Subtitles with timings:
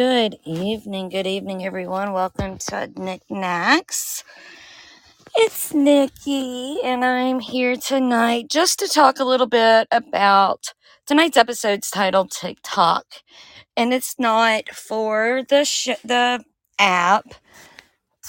[0.00, 2.14] Good evening, good evening, everyone.
[2.14, 4.24] Welcome to Nick Nax.
[5.36, 10.74] It's Nikki, and I'm here tonight just to talk a little bit about
[11.06, 13.06] tonight's episode's titled TikTok,
[13.76, 16.44] and it's not for the sh- the
[16.78, 17.26] app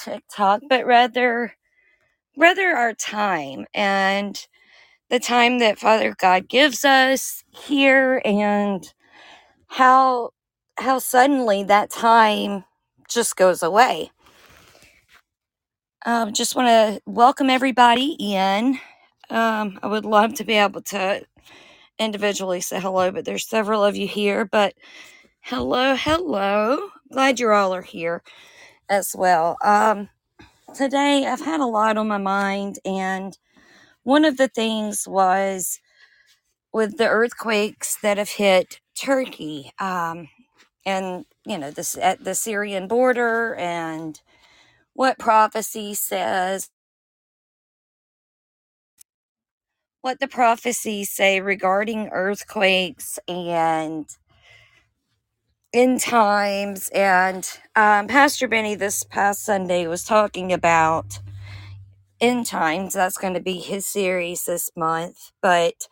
[0.03, 1.53] TikTok, but rather
[2.38, 4.48] rather our time and
[5.09, 8.94] the time that Father God gives us here and
[9.68, 10.32] how
[10.78, 12.66] how suddenly that time
[13.09, 14.12] just goes away.
[16.06, 18.80] Um, just want to welcome everybody in.
[19.30, 21.26] Um, I would love to be able to
[22.00, 24.46] individually say hello, but there's several of you here.
[24.46, 24.76] But
[25.42, 26.90] hello, hello.
[27.12, 28.24] Glad you all are here
[28.90, 29.58] as well.
[29.64, 30.09] Um,
[30.76, 33.38] today I've had a lot on my mind, and
[34.03, 35.80] one of the things was
[36.74, 39.72] with the earthquakes that have hit Turkey.
[39.80, 40.30] Um,
[40.86, 44.22] and you know this at the Syrian border and
[44.94, 46.69] what prophecy says
[50.02, 54.08] what the prophecies say regarding earthquakes and
[55.73, 61.20] end times and um, pastor benny this past sunday was talking about
[62.22, 62.94] end times.
[62.94, 65.88] That's going to be his series this month but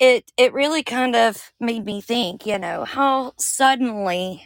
[0.00, 4.44] it it really kind of made me think you know how suddenly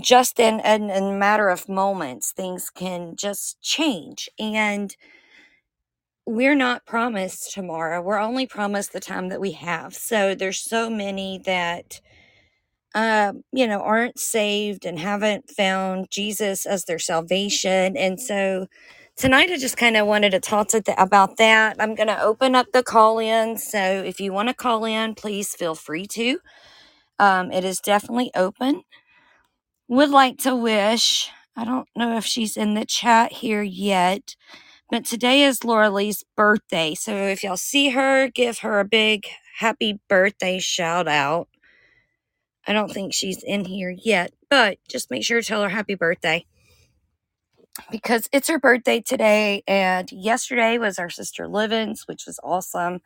[0.00, 4.28] just in, in, in a matter of moments, things can just change.
[4.38, 4.94] And
[6.26, 8.00] we're not promised tomorrow.
[8.00, 9.94] We're only promised the time that we have.
[9.94, 12.00] So there's so many that,
[12.94, 17.96] uh, you know, aren't saved and haven't found Jesus as their salvation.
[17.96, 18.66] And so
[19.22, 21.76] tonight I just kind of wanted to talk to th- about that.
[21.78, 23.56] I'm going to open up the call in.
[23.56, 26.40] So if you want to call in, please feel free to.
[27.20, 28.82] Um, it is definitely open
[29.88, 34.34] would like to wish, I don't know if she's in the chat here yet,
[34.90, 36.94] but today is Laura Lee's birthday.
[36.94, 39.26] So if y'all see her, give her a big
[39.58, 41.48] happy birthday shout out.
[42.66, 45.94] I don't think she's in here yet, but just make sure to tell her happy
[45.94, 46.46] birthday
[47.90, 49.62] because it's her birthday today.
[49.68, 53.00] And yesterday was our sister Livens, which was awesome.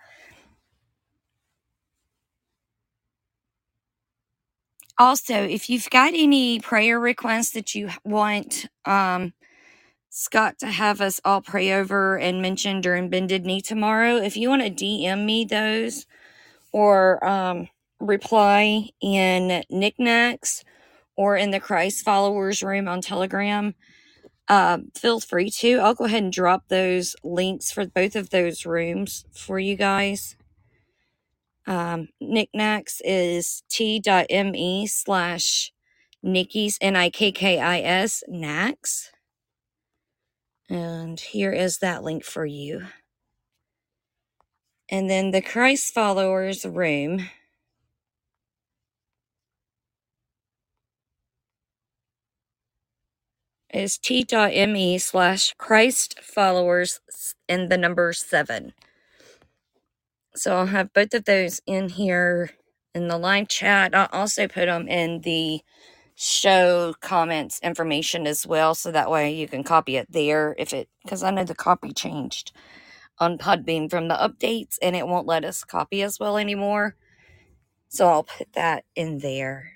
[4.98, 9.34] Also, if you've got any prayer requests that you want, um,
[10.10, 14.16] Scott to have us all pray over and mention during Bended Knee tomorrow.
[14.16, 16.06] If you want to DM me those
[16.72, 17.68] or um,
[18.00, 20.64] reply in knickknacks
[21.16, 23.74] or in the Christ Followers room on Telegram,
[24.48, 25.78] uh, feel free to.
[25.78, 30.36] I'll go ahead and drop those links for both of those rooms for you guys.
[31.66, 35.72] Um, knickknacks is t.me slash
[36.22, 39.04] Nikki's N I K K I S Knacks
[40.68, 42.82] And here is that link for you.
[44.90, 47.28] And then the Christ followers room
[53.72, 57.00] is t.me slash Christ followers
[57.48, 58.72] and the number seven.
[60.34, 62.50] So I'll have both of those in here
[62.94, 63.94] in the live chat.
[63.94, 65.60] I'll also put them in the
[66.14, 68.74] show comments information as well.
[68.74, 71.92] So that way you can copy it there if it, because I know the copy
[71.92, 72.52] changed
[73.18, 76.96] on Podbean from the updates and it won't let us copy as well anymore.
[77.88, 79.75] So I'll put that in there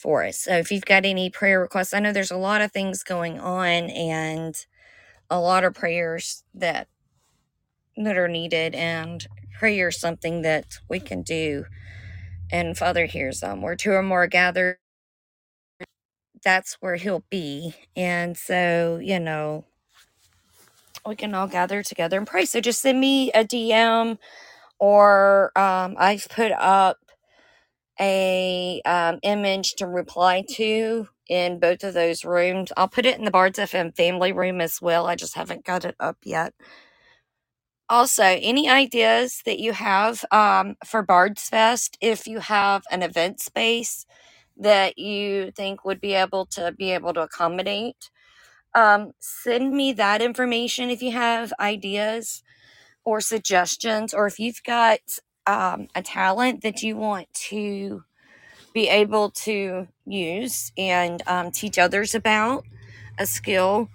[0.00, 0.40] for us.
[0.42, 3.40] So if you've got any prayer requests, I know there's a lot of things going
[3.40, 4.56] on and
[5.30, 6.88] a lot of prayers that
[7.98, 9.26] that are needed and
[9.58, 11.66] prayer is something that we can do
[12.52, 13.62] and Father hears them.
[13.62, 14.78] Where two or more gathered,
[16.44, 17.74] that's where he'll be.
[17.96, 19.66] And so, you know,
[21.06, 22.46] we can all gather together and pray.
[22.46, 24.18] So just send me a DM
[24.80, 26.98] or um, I've put up
[28.00, 32.72] a um, image to reply to in both of those rooms.
[32.76, 35.06] I'll put it in the Bards FM family room as well.
[35.06, 36.54] I just haven't got it up yet.
[37.88, 43.40] Also, any ideas that you have um, for Bards Fest, if you have an event
[43.40, 44.06] space
[44.56, 48.10] that you think would be able to be able to accommodate,
[48.74, 52.42] um, send me that information if you have ideas
[53.04, 55.00] or suggestions, or if you've got
[55.50, 58.04] um, a talent that you want to
[58.72, 62.64] be able to use and um, teach others about
[63.18, 63.88] a skill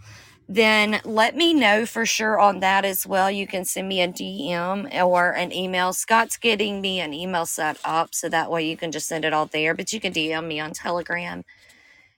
[0.48, 3.31] then let me know for sure on that as well.
[3.31, 5.92] You can send me a DM or an email.
[5.92, 9.34] Scott's getting me an email set up so that way you can just send it
[9.34, 11.44] all there, but you can DM me on Telegram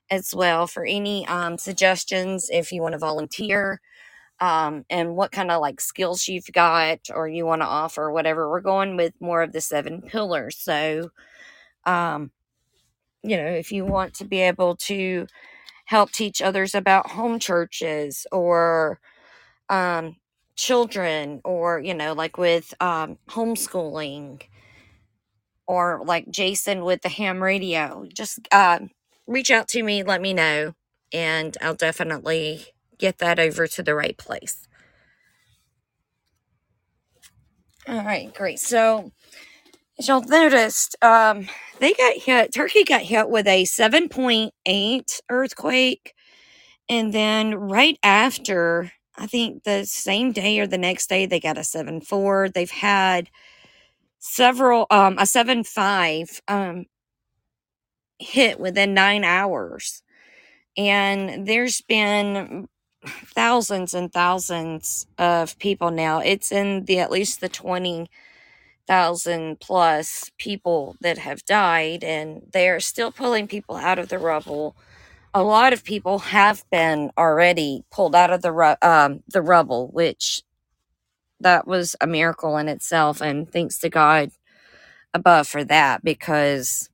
[0.09, 3.81] as well for any um, suggestions if you want to volunteer
[4.39, 8.49] um, and what kind of like skills you've got or you want to offer, whatever.
[8.49, 10.57] We're going with more of the seven pillars.
[10.57, 11.09] So,
[11.85, 12.31] um,
[13.23, 15.27] you know, if you want to be able to
[15.85, 18.99] help teach others about home churches or
[19.69, 20.17] um,
[20.55, 24.41] children or you know like with um, homeschooling
[25.67, 28.79] or like jason with the ham radio just uh,
[29.27, 30.73] reach out to me let me know
[31.13, 32.65] and i'll definitely
[32.99, 34.67] get that over to the right place
[37.87, 39.11] all right great so
[39.99, 41.47] as y'all noticed um,
[41.79, 46.11] they got hit turkey got hit with a 7.8 earthquake
[46.89, 51.57] And then right after, I think the same day or the next day, they got
[51.57, 52.49] a 7 4.
[52.49, 53.29] They've had
[54.19, 56.85] several, um, a 7 5 um,
[58.19, 60.03] hit within nine hours.
[60.77, 62.67] And there's been
[63.05, 66.19] thousands and thousands of people now.
[66.19, 68.09] It's in the at least the 20,000
[69.59, 74.75] plus people that have died, and they're still pulling people out of the rubble
[75.33, 79.89] a lot of people have been already pulled out of the ru- um, the rubble,
[79.89, 80.41] which
[81.39, 84.31] that was a miracle in itself, and thanks to God
[85.13, 86.89] above for that because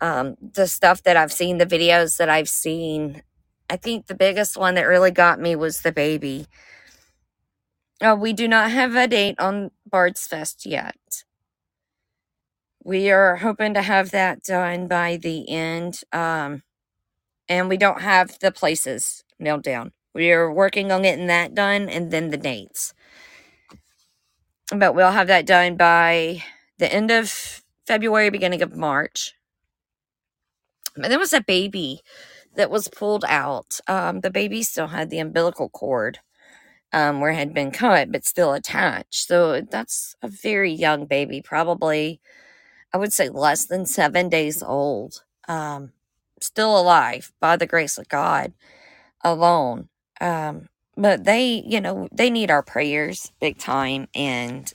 [0.00, 3.22] um, the stuff that I've seen, the videos that I've seen,
[3.70, 6.46] I think the biggest one that really got me was the baby.
[8.00, 11.24] Uh, we do not have a date on Bard's Fest yet.
[12.82, 16.00] We are hoping to have that done by the end.
[16.12, 16.62] Um,
[17.48, 19.92] and we don't have the places nailed down.
[20.14, 22.94] We are working on getting that done and then the dates.
[24.74, 26.42] But we'll have that done by
[26.78, 29.34] the end of February, beginning of March.
[30.96, 32.00] And there was a baby
[32.58, 33.80] that was pulled out.
[33.86, 36.18] Um, the baby still had the umbilical cord
[36.92, 39.26] um, where it had been cut, but still attached.
[39.28, 42.20] So that's a very young baby, probably,
[42.92, 45.22] I would say, less than seven days old.
[45.48, 45.92] Um,
[46.40, 48.52] still alive by the grace of God
[49.24, 49.88] alone.
[50.20, 54.08] Um, but they, you know, they need our prayers big time.
[54.14, 54.72] And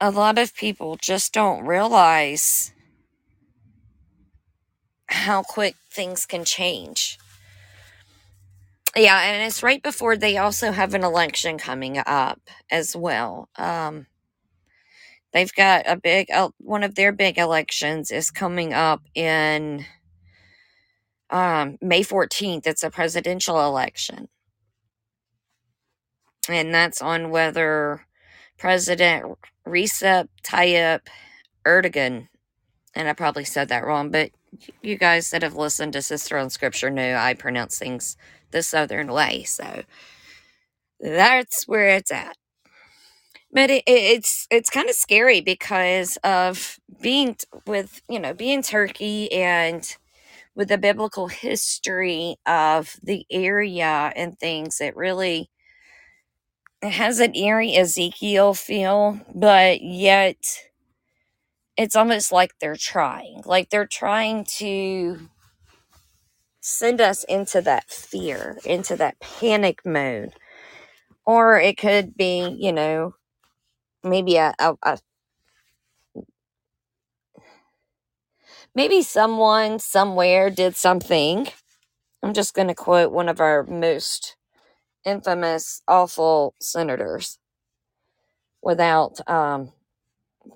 [0.00, 2.72] a lot of people just don't realize
[5.08, 7.18] how quick things can change.
[8.96, 13.48] Yeah, and it's right before they also have an election coming up as well.
[13.56, 14.06] Um,
[15.32, 19.84] They've got a big uh, one of their big elections is coming up in
[21.30, 22.66] um, May 14th.
[22.66, 24.28] It's a presidential election.
[26.48, 28.06] And that's on whether
[28.58, 31.00] President Recep Tayyip
[31.66, 32.28] Erdogan,
[32.96, 34.32] and I probably said that wrong, but
[34.82, 38.16] you guys that have listened to Sister on Scripture know I pronounce things
[38.52, 39.44] the Southern way.
[39.44, 39.84] So
[41.00, 42.36] that's where it's at.
[43.52, 47.36] But it, it's it's kind of scary because of being
[47.66, 49.96] with you know being Turkey and
[50.56, 54.80] with the biblical history of the area and things.
[54.80, 55.50] It really
[56.82, 60.36] it has an eerie Ezekiel feel, but yet
[61.76, 65.28] it's almost like they're trying, like they're trying to
[66.60, 70.34] send us into that fear, into that panic mode.
[71.26, 73.14] Or it could be, you know,
[74.04, 74.98] maybe a, a, a
[78.74, 81.48] maybe someone somewhere did something.
[82.22, 84.36] I'm just going to quote one of our most
[85.04, 87.38] infamous, awful senators
[88.62, 89.72] without um,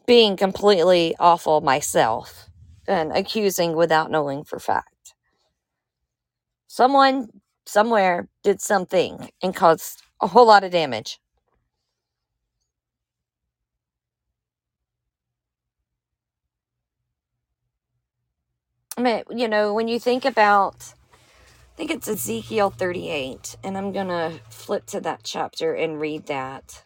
[0.06, 2.48] being completely awful myself
[2.88, 5.14] and accusing without knowing for fact.
[6.68, 7.28] Someone
[7.66, 11.20] somewhere did something and caused a whole lot of damage.
[18.96, 20.94] I mean, you know, when you think about,
[21.62, 26.26] I think it's Ezekiel 38, and I'm going to flip to that chapter and read
[26.26, 26.84] that.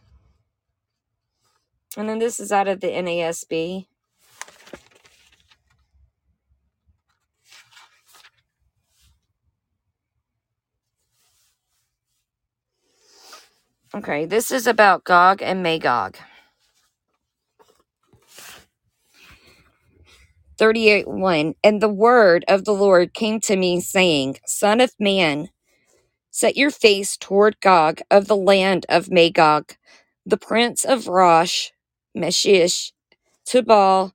[1.97, 3.87] And then this is out of the NASB.
[13.95, 16.17] Okay, this is about Gog and Magog.
[20.59, 21.55] 38 1.
[21.63, 25.51] And the word of the Lord came to me, saying, Son of man,
[26.31, 29.75] set your face toward Gog of the land of Magog,
[30.27, 31.71] the prince of Rosh,
[32.15, 32.93] Meshech,
[33.47, 34.13] Tubal,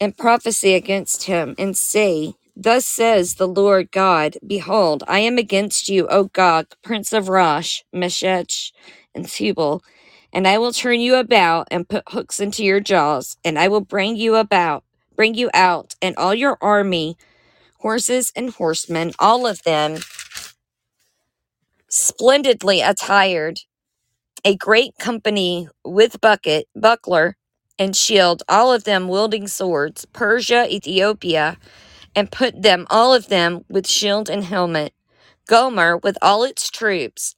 [0.00, 5.88] and prophesy against him, and say, Thus says the Lord God, Behold, I am against
[5.88, 8.72] you, O Gog, prince of Rosh, Meshech,
[9.14, 9.82] and Tubal,
[10.32, 13.80] and I will turn you about and put hooks into your jaws, and I will
[13.82, 14.84] bring you about,
[15.16, 17.16] bring you out, and all your army,
[17.80, 19.98] horses and horsemen, all of them
[21.90, 23.60] splendidly attired,
[24.44, 27.36] a great company with bucket, buckler,
[27.78, 31.58] and shield, all of them wielding swords, Persia, Ethiopia,
[32.16, 34.94] and put them, all of them, with shield and helmet.
[35.46, 37.36] Gomer with all its troops,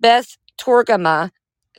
[0.00, 1.30] Beth Torgama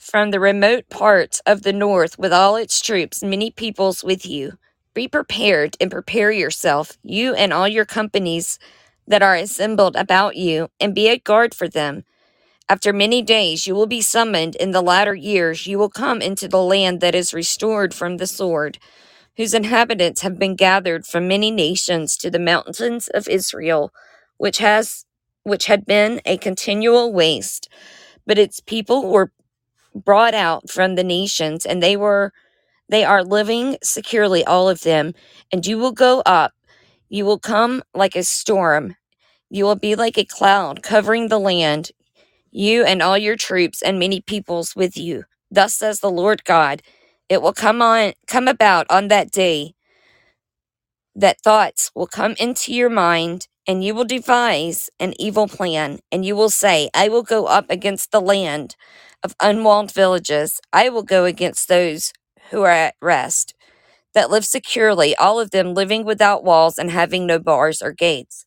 [0.02, 4.58] from the remote parts of the north with all its troops, many peoples with you.
[4.94, 8.60] Be prepared and prepare yourself, you and all your companies
[9.08, 12.04] that are assembled about you, and be a guard for them.
[12.70, 14.56] After many days you will be summoned.
[14.58, 18.28] In the latter years you will come into the land that is restored from the
[18.28, 18.80] sword
[19.38, 23.94] whose inhabitants have been gathered from many nations to the mountains of Israel,
[24.38, 25.06] which has
[25.44, 27.70] which had been a continual waste,
[28.28, 29.32] but its people were
[29.96, 32.34] brought out from the nations, and they were
[32.90, 35.14] they are living securely, all of them.
[35.52, 36.54] And you will go up,
[37.10, 38.96] you will come like a storm,
[39.50, 41.92] you will be like a cloud covering the land,
[42.52, 45.26] you and all your troops and many peoples with you.
[45.52, 46.82] Thus says the Lord God.
[47.30, 49.68] It will come on come about on that day
[51.16, 56.26] that thoughts will come into your mind and you will devise an evil plan and
[56.26, 58.76] you will say i will go up against the land
[59.24, 62.14] of unwalled villages i will go against those
[62.50, 63.54] who are at rest
[64.16, 68.46] that live securely all of them living without walls and having no bars or gates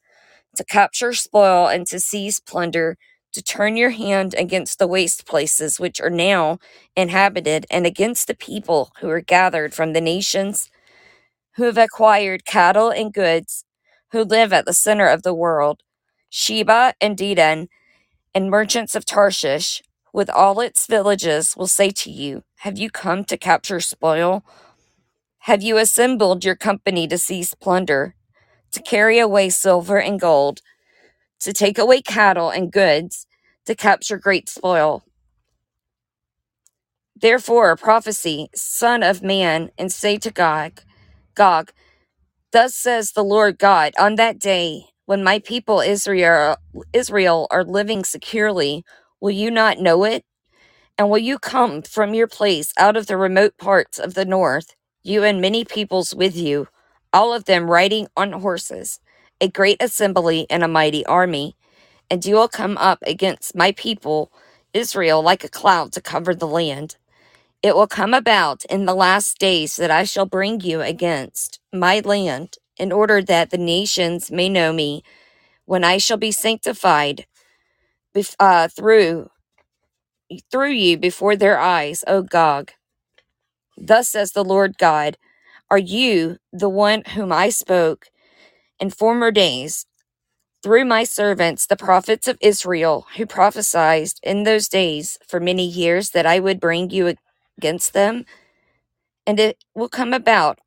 [0.56, 2.98] to capture spoil and to seize plunder
[3.32, 6.58] to turn your hand against the waste places which are now
[6.96, 10.68] inhabited and against the people who are gathered from the nations
[11.56, 13.64] who have acquired cattle and goods,
[14.12, 15.82] who live at the center of the world,
[16.30, 17.68] Sheba and Dedan,
[18.34, 23.24] and merchants of Tarshish, with all its villages, will say to you, Have you come
[23.24, 24.44] to capture spoil?
[25.40, 28.14] Have you assembled your company to seize plunder,
[28.72, 30.60] to carry away silver and gold,
[31.42, 33.26] to take away cattle and goods,
[33.66, 35.04] to capture great spoil?
[37.16, 40.82] Therefore, prophecy, Son of Man, and say to Gog,
[41.34, 41.72] Gog,
[42.52, 46.56] Thus says the Lord God, on that day when my people Israel
[46.92, 48.84] Israel are living securely,
[49.20, 50.24] will you not know it?
[50.98, 54.74] And will you come from your place out of the remote parts of the north,
[55.02, 56.68] you and many peoples with you,
[57.12, 59.00] all of them riding on horses,
[59.42, 61.56] a great assembly and a mighty army,
[62.10, 64.32] and you will come up against my people
[64.74, 66.96] Israel like a cloud to cover the land.
[67.62, 72.00] It will come about in the last days that I shall bring you against my
[72.00, 75.04] land, in order that the nations may know me,
[75.66, 77.26] when I shall be sanctified
[78.16, 79.30] bef- uh, through
[80.50, 82.72] through you before their eyes, O Gog.
[83.78, 85.18] Thus says the Lord God:
[85.70, 88.08] Are you the one whom I spoke
[88.82, 89.86] in former days
[90.62, 96.10] through my servants, the prophets of Israel, who prophesied in those days for many years
[96.10, 97.14] that I would bring you
[97.58, 98.26] against them?
[99.26, 100.60] And it will come about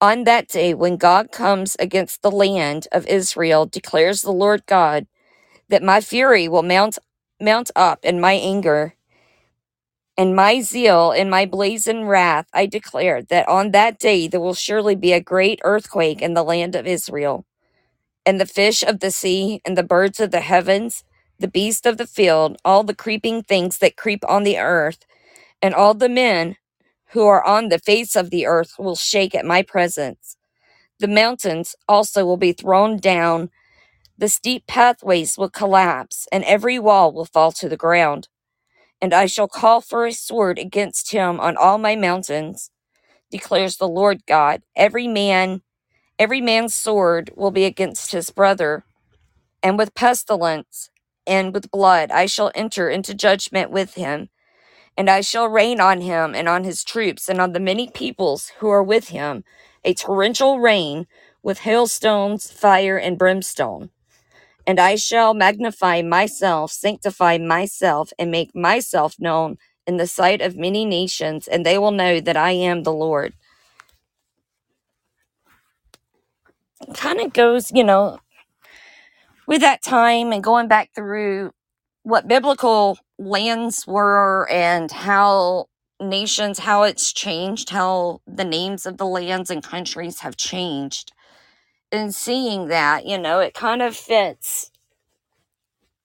[0.00, 5.06] on that day when God comes against the land of Israel, declares the Lord God,
[5.70, 6.98] that my fury will mount
[7.40, 8.94] mount up in my anger
[10.18, 12.48] and my zeal and my blazing wrath.
[12.54, 16.44] I declared that on that day there will surely be a great earthquake in the
[16.44, 17.46] land of Israel.
[18.26, 21.04] And the fish of the sea and the birds of the heavens,
[21.40, 25.06] the beasts of the field, all the creeping things that creep on the earth,
[25.62, 26.56] and all the men
[27.12, 30.36] who are on the face of the earth will shake at my presence.
[31.00, 33.50] The mountains also will be thrown down,
[34.18, 38.28] the steep pathways will collapse, and every wall will fall to the ground.
[39.00, 42.70] And I shall call for a sword against him on all my mountains,
[43.30, 44.62] declares the Lord God.
[44.76, 45.62] Every man,
[46.18, 48.84] every man's sword will be against his brother,
[49.62, 50.90] and with pestilence
[51.26, 54.28] and with blood I shall enter into judgment with him
[54.96, 58.52] and I shall rain on him and on his troops and on the many peoples
[58.58, 59.44] who are with him
[59.84, 61.06] a torrential rain
[61.42, 63.90] with hailstones, fire, and brimstone.
[64.68, 70.56] And I shall magnify myself, sanctify myself, and make myself known in the sight of
[70.58, 73.34] many nations, and they will know that I am the Lord.
[76.94, 78.18] kind of goes, you know,
[79.46, 81.52] with that time and going back through
[82.04, 85.66] what biblical lands were and how
[86.00, 91.12] nations, how it's changed, how the names of the lands and countries have changed.
[91.92, 94.70] And seeing that, you know, it kind of fits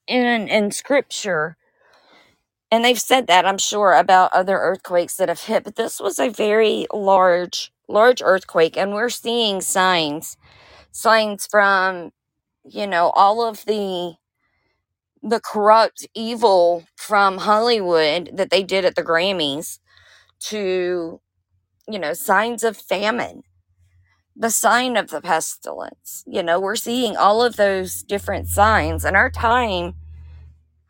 [0.07, 1.57] in in scripture.
[2.71, 6.19] And they've said that, I'm sure, about other earthquakes that have hit, but this was
[6.19, 10.37] a very large, large earthquake, and we're seeing signs,
[10.91, 12.11] signs from,
[12.65, 14.15] you know, all of the
[15.23, 19.79] the corrupt evil from Hollywood that they did at the Grammys
[20.41, 21.21] to,
[21.87, 23.43] you know, signs of famine,
[24.35, 26.23] the sign of the pestilence.
[26.27, 29.95] You know, we're seeing all of those different signs, and our time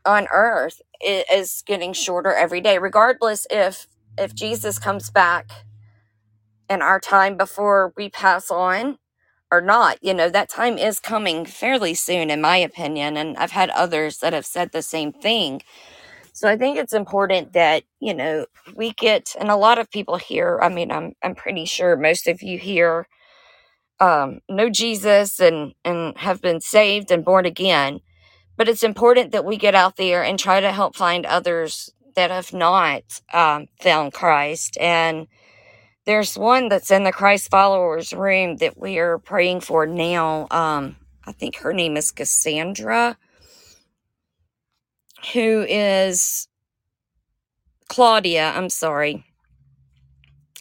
[0.06, 5.52] on earth is getting shorter every day, regardless if if Jesus comes back
[6.70, 8.98] in our time before we pass on
[9.52, 9.98] or not.
[10.04, 13.18] You know, that time is coming fairly soon, in my opinion.
[13.18, 15.62] And I've had others that have said the same thing.
[16.34, 20.18] So I think it's important that, you know, we get, and a lot of people
[20.18, 23.08] here, I mean, I'm, I'm pretty sure most of you here
[24.04, 28.02] um, know Jesus and, and have been saved and born again.
[28.58, 32.32] But it's important that we get out there and try to help find others that
[32.32, 34.78] have not um, found Christ.
[34.80, 35.28] And
[36.06, 40.48] there's one that's in the Christ followers room that we are praying for now.
[40.52, 43.18] Um, I think her name is Cassandra
[45.34, 46.48] who is
[47.90, 49.26] Claudia, I'm sorry.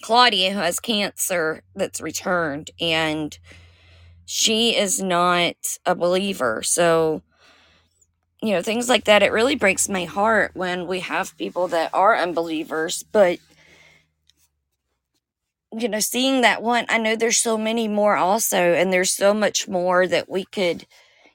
[0.03, 3.39] Claudia, who has cancer that's returned, and
[4.27, 6.63] she is not a believer.
[6.65, 7.23] So,
[8.43, 11.91] you know, things like that, it really breaks my heart when we have people that
[11.95, 13.05] are unbelievers.
[13.13, 13.39] But,
[15.77, 19.33] you know, seeing that one, I know there's so many more also, and there's so
[19.33, 20.87] much more that we could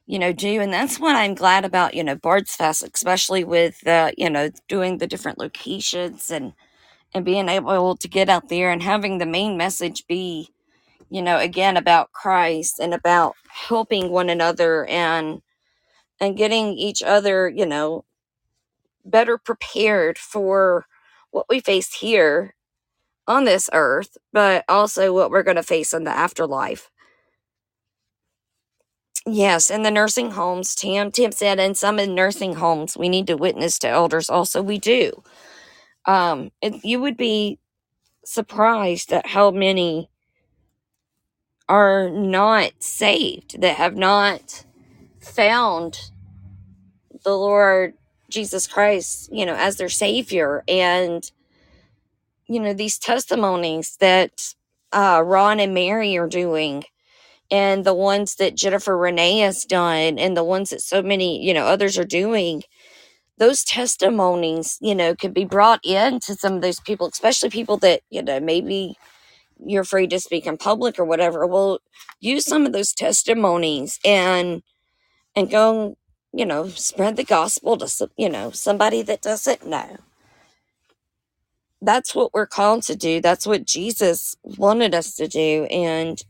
[0.07, 0.59] you know, do.
[0.59, 4.49] And that's what I'm glad about, you know, Bard's Fest, especially with, uh, you know,
[4.67, 6.53] doing the different locations and,
[7.13, 10.49] and being able to get out there and having the main message be,
[11.09, 15.41] you know, again about Christ and about helping one another and,
[16.19, 18.05] and getting each other, you know,
[19.05, 20.85] better prepared for
[21.31, 22.55] what we face here
[23.27, 26.89] on this earth, but also what we're going to face in the afterlife.
[29.25, 31.11] Yes, in the nursing homes, Tim.
[31.11, 34.29] Tim said in some of the nursing homes, we need to witness to elders.
[34.29, 35.23] Also, we do.
[36.07, 37.59] Um, you would be
[38.25, 40.09] surprised at how many
[41.69, 44.65] are not saved, that have not
[45.21, 46.11] found
[47.23, 47.93] the Lord
[48.29, 50.63] Jesus Christ, you know, as their Savior.
[50.67, 51.29] And,
[52.47, 54.55] you know, these testimonies that
[54.93, 56.83] uh, Ron and Mary are doing
[57.49, 61.53] and the ones that Jennifer Renee has done and the ones that so many, you
[61.53, 62.63] know, others are doing,
[63.39, 67.77] those testimonies, you know, could be brought in to some of those people, especially people
[67.77, 68.97] that, you know, maybe
[69.65, 71.47] you're afraid to speak in public or whatever.
[71.47, 71.79] Well,
[72.19, 74.63] use some of those testimonies and
[75.35, 75.97] and go,
[76.33, 79.97] you know, spread the gospel to some, you know, somebody that doesn't know.
[81.81, 83.21] That's what we're called to do.
[83.21, 85.65] That's what Jesus wanted us to do.
[85.71, 86.21] And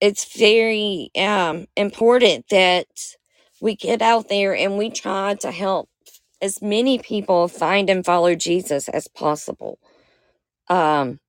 [0.00, 2.86] it's very um, important that
[3.60, 5.90] we get out there and we try to help
[6.42, 9.78] as many people find and follow Jesus as possible.
[10.68, 11.20] Um,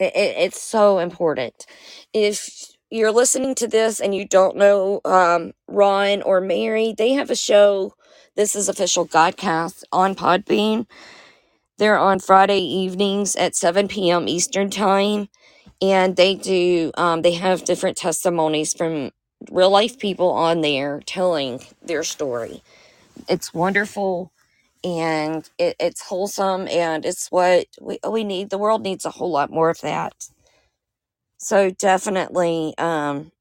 [0.00, 1.66] it, it, it's so important.
[2.12, 7.30] If you're listening to this and you don't know um, Ron or Mary, they have
[7.30, 7.94] a show.
[8.36, 10.86] This is official Godcast on Podbean.
[11.78, 14.28] They're on Friday evenings at 7 p.m.
[14.28, 15.28] Eastern Time
[15.82, 19.10] and they do um, they have different testimonies from
[19.50, 22.62] real life people on there telling their story.
[23.28, 24.32] It's wonderful
[24.84, 29.30] and it, it's wholesome and it's what we, we need the world needs a whole
[29.30, 30.14] lot more of that.
[31.38, 33.32] So definitely um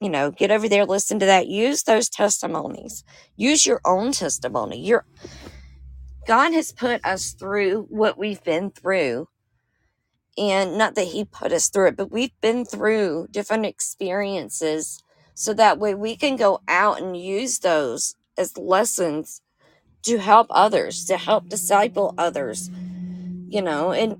[0.00, 3.04] you know get over there listen to that use those testimonies.
[3.36, 4.80] Use your own testimony.
[4.84, 5.06] Your
[6.26, 9.28] god has put us through what we've been through
[10.38, 15.00] and not that he put us through it, but we've been through different experiences
[15.34, 19.40] so that way we can go out and use those as lessons
[20.04, 22.70] to help others, to help disciple others,
[23.48, 24.16] you know, and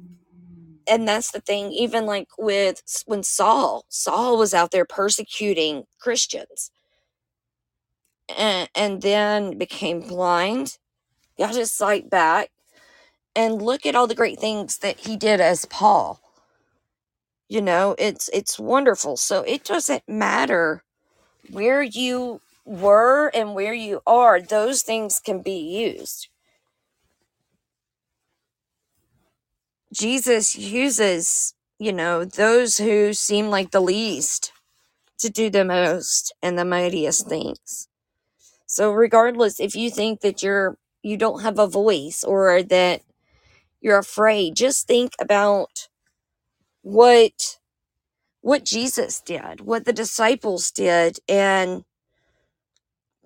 [0.88, 6.70] and that's the thing even like with when Saul, Saul was out there persecuting Christians
[8.36, 10.78] and and then became blind,
[11.38, 12.50] got his sight back
[13.36, 16.20] and look at all the great things that he did as Paul.
[17.48, 19.16] You know, it's it's wonderful.
[19.16, 20.82] So it doesn't matter
[21.50, 26.28] where you were and where you are, those things can be used.
[29.92, 34.52] Jesus uses, you know, those who seem like the least
[35.18, 37.88] to do the most and the mightiest things.
[38.66, 43.02] So regardless if you think that you're you don't have a voice or that
[43.84, 45.88] you're afraid, just think about
[46.82, 47.58] what
[48.42, 51.84] what Jesus did, what the disciples did and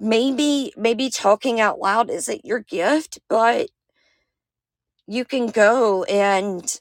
[0.00, 3.70] maybe maybe talking out loud isn't your gift, but
[5.06, 6.76] you can go and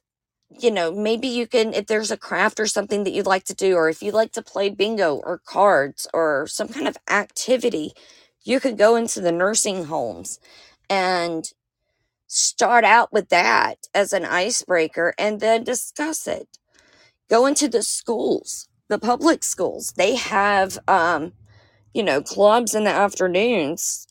[0.59, 3.55] you know, maybe you can, if there's a craft or something that you'd like to
[3.55, 7.93] do, or if you like to play bingo or cards or some kind of activity,
[8.43, 10.39] you could go into the nursing homes
[10.89, 11.51] and
[12.27, 16.59] start out with that as an icebreaker and then discuss it.
[17.29, 19.93] Go into the schools, the public schools.
[19.97, 21.33] They have, um,
[21.93, 24.07] you know, clubs in the afternoons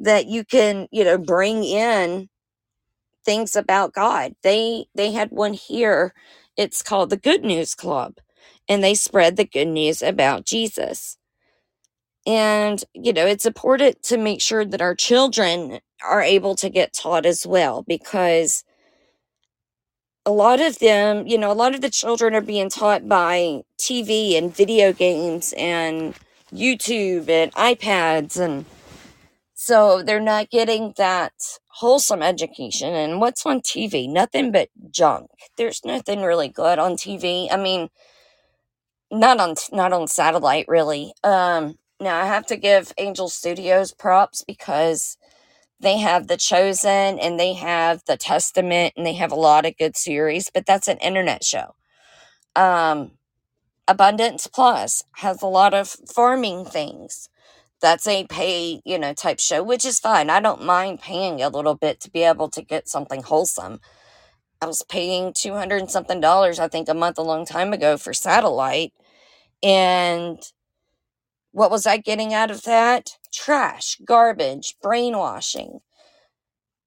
[0.00, 2.28] that you can, you know, bring in
[3.24, 4.34] things about God.
[4.42, 6.14] They they had one here.
[6.56, 8.18] It's called the Good News Club,
[8.68, 11.18] and they spread the good news about Jesus.
[12.26, 16.92] And you know, it's important to make sure that our children are able to get
[16.92, 18.64] taught as well because
[20.26, 23.62] a lot of them, you know, a lot of the children are being taught by
[23.78, 26.14] TV and video games and
[26.52, 28.64] YouTube and iPads and
[29.54, 31.32] so they're not getting that
[31.68, 32.92] wholesome education.
[32.92, 34.08] And what's on TV?
[34.08, 35.30] Nothing but junk.
[35.56, 37.48] There's nothing really good on TV.
[37.50, 37.88] I mean,
[39.10, 41.14] not on not on satellite really.
[41.22, 45.18] Um, now I have to give Angel Studios props because
[45.80, 49.76] they have The Chosen and they have The Testament and they have a lot of
[49.76, 51.74] good series, but that's an internet show.
[52.54, 53.12] Um,
[53.88, 57.28] Abundance Plus has a lot of farming things
[57.80, 60.30] that's a pay, you know, type show, which is fine.
[60.30, 63.80] I don't mind paying a little bit to be able to get something wholesome.
[64.62, 67.98] I was paying 200 and something dollars, I think, a month a long time ago
[67.98, 68.94] for satellite.
[69.62, 70.38] And
[71.54, 73.16] what was I getting out of that?
[73.32, 75.78] Trash, garbage, brainwashing.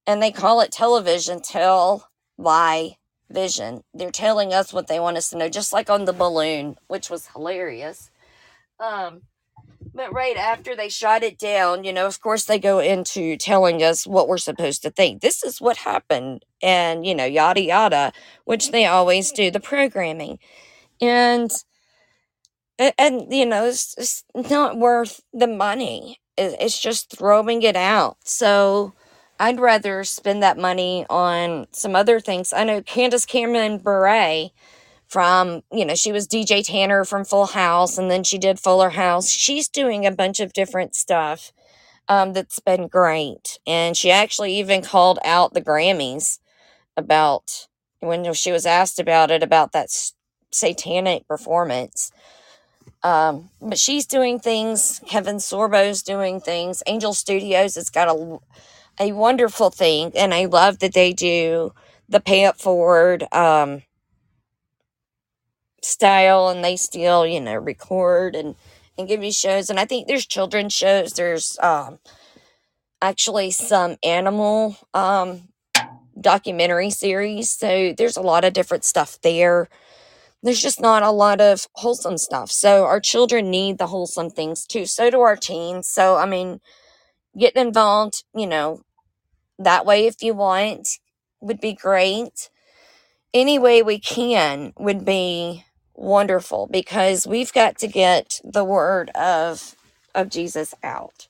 [0.05, 2.97] And they call it television tell lie
[3.29, 3.83] vision.
[3.93, 7.09] They're telling us what they want us to know, just like on the balloon, which
[7.09, 8.11] was hilarious.
[8.77, 9.21] Um,
[9.93, 13.81] but right after they shot it down, you know, of course, they go into telling
[13.81, 15.21] us what we're supposed to think.
[15.21, 18.11] This is what happened, and, you know, yada yada,
[18.43, 20.39] which they always do, the programming.
[20.99, 21.51] And,
[22.79, 28.17] and, and you know, it's, it's not worth the money, it's just throwing it out.
[28.23, 28.93] So,
[29.39, 32.53] I'd rather spend that money on some other things.
[32.53, 34.49] I know Candace Cameron Bure
[35.07, 38.89] from, you know, she was DJ Tanner from Full House and then she did Fuller
[38.91, 39.29] House.
[39.29, 41.53] She's doing a bunch of different stuff
[42.07, 43.59] um, that's been great.
[43.67, 46.39] And she actually even called out the Grammys
[46.95, 47.67] about
[47.99, 49.89] when she was asked about it, about that
[50.51, 52.11] satanic performance.
[53.07, 55.01] Um, but she's doing things.
[55.07, 56.83] Kevin Sorbo's doing things.
[56.87, 58.39] Angel Studios has got a,
[58.99, 60.11] a wonderful thing.
[60.15, 61.73] And I love that they do
[62.09, 63.25] the pay up forward.
[63.33, 63.83] Um,
[65.83, 68.55] style and they still you know record and
[68.97, 71.99] and give you shows and i think there's children's shows there's um
[73.01, 75.49] actually some animal um
[76.19, 79.69] documentary series so there's a lot of different stuff there
[80.43, 82.51] there's just not a lot of wholesome stuff.
[82.51, 84.85] So our children need the wholesome things too.
[84.85, 85.87] So do our teens.
[85.89, 86.59] So i mean
[87.37, 88.81] getting involved you know
[89.59, 90.99] that way if you want
[91.41, 92.49] would be great.
[93.33, 99.75] Any way we can would be wonderful because we've got to get the word of
[100.15, 101.27] of Jesus out.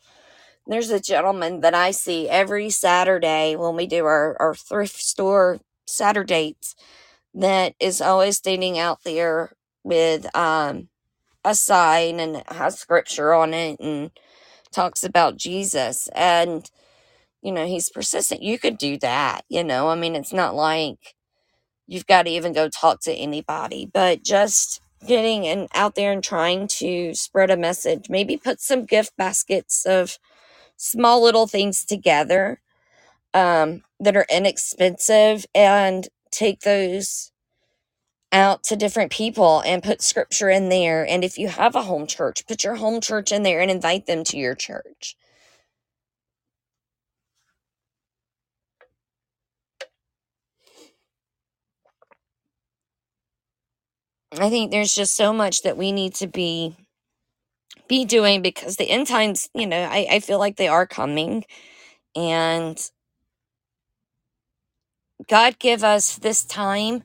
[0.67, 5.59] There's a gentleman that I see every Saturday when we do our, our thrift store
[5.87, 6.75] Saturdays
[7.37, 9.51] that is always standing out there
[9.83, 10.89] with um,
[11.45, 14.11] a sign and has scripture on it and
[14.71, 16.09] talks about Jesus.
[16.15, 16.69] And,
[17.41, 18.41] you know, he's persistent.
[18.41, 19.89] You could do that, you know.
[19.89, 21.15] I mean, it's not like
[21.87, 26.23] you've got to even go talk to anybody, but just getting and out there and
[26.23, 28.09] trying to spread a message.
[28.09, 30.17] Maybe put some gift baskets of
[30.75, 32.61] small little things together
[33.33, 37.31] um, that are inexpensive and take those
[38.31, 41.07] out to different people and put scripture in there.
[41.07, 44.05] And if you have a home church, put your home church in there and invite
[44.05, 45.15] them to your church.
[54.39, 56.75] I think there's just so much that we need to be
[57.87, 61.45] be doing because the end times, you know, I, I feel like they are coming.
[62.15, 62.79] And
[65.27, 67.03] God give us this time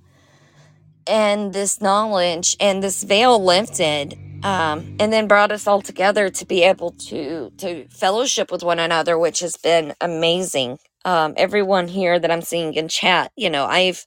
[1.07, 6.47] and this knowledge and this veil lifted um, and then brought us all together to
[6.47, 10.79] be able to to fellowship with one another which has been amazing.
[11.05, 14.07] Um, everyone here that i'm seeing in chat you know i've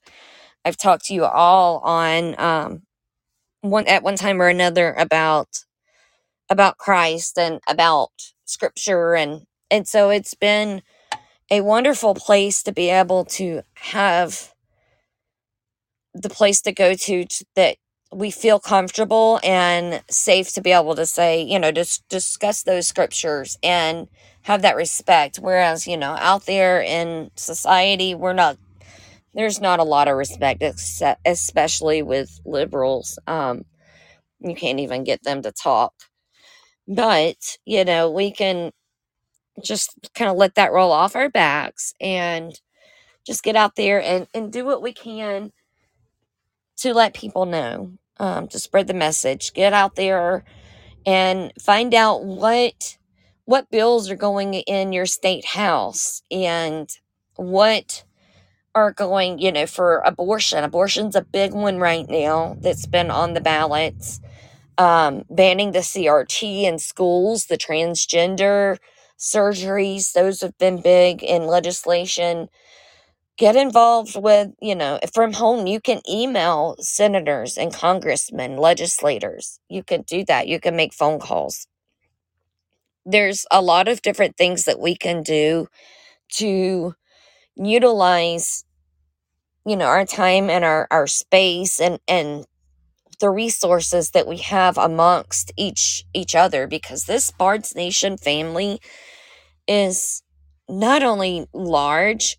[0.65, 2.84] i've talked to you all on um,
[3.62, 5.65] one at one time or another about
[6.49, 8.12] about christ and about
[8.45, 10.82] scripture and and so it's been
[11.51, 14.53] a wonderful place to be able to have
[16.13, 17.77] the place to go to that
[18.12, 22.88] we feel comfortable and safe to be able to say, you know, just discuss those
[22.88, 24.08] scriptures and
[24.43, 25.38] have that respect.
[25.38, 28.58] Whereas, you know, out there in society, we're not,
[29.34, 33.19] there's not a lot of respect, except, especially with liberals.
[33.27, 33.65] Um,
[34.39, 35.93] you can't even get them to talk.
[36.88, 38.71] But, you know, we can
[39.63, 42.59] just kind of let that roll off our backs and
[43.25, 45.51] just get out there and, and do what we can
[46.77, 49.53] to let people know, um, to spread the message.
[49.53, 50.43] Get out there
[51.05, 52.97] and find out what
[53.45, 56.89] what bills are going in your state house and
[57.35, 58.03] what
[58.75, 60.63] are going, you know, for abortion.
[60.63, 64.19] Abortion's a big one right now that's been on the ballots.
[64.77, 68.77] Um, banning the CRT in schools, the transgender
[69.19, 72.49] surgeries, those have been big in legislation
[73.38, 79.60] get involved with, you know, from home, you can email senators and congressmen, legislators.
[79.69, 80.47] You can do that.
[80.47, 81.67] You can make phone calls.
[83.06, 85.67] There's a lot of different things that we can do
[86.34, 86.95] to
[87.56, 88.65] utilize,
[89.65, 92.45] you know, our time and our, our space and, and
[93.19, 98.80] the resources that we have amongst each each other because this Bards Nation family
[99.67, 100.23] is
[100.69, 102.38] not only large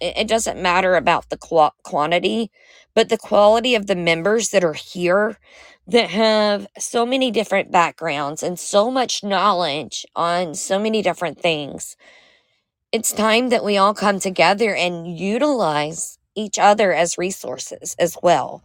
[0.00, 2.50] it, doesn't matter about the qu- quantity,
[2.94, 5.38] but the quality of the members that are here
[5.86, 11.96] that have so many different backgrounds and so much knowledge on so many different things.
[12.92, 18.62] It's time that we all come together and utilize each other as resources as well.